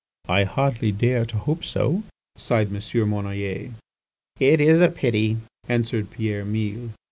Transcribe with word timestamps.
"I 0.27 0.45
hardly 0.45 0.91
dare 0.91 1.25
to 1.27 1.37
hope 1.37 1.63
so," 1.63 2.01
sighed 2.35 2.69
M. 2.73 2.79
Monnoyer. 3.07 3.71
"It 4.39 4.59
is 4.59 4.81
a 4.81 4.89
pity!" 4.89 5.37
answered 5.69 6.09
Pierre 6.09 6.43
Mille. 6.43 6.89